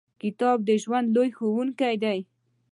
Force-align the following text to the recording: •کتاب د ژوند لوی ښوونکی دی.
•کتاب 0.21 0.57
د 0.67 0.69
ژوند 0.83 1.07
لوی 1.15 1.29
ښوونکی 1.37 1.95
دی. 2.03 2.19